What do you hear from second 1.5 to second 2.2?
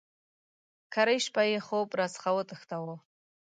یې خوب را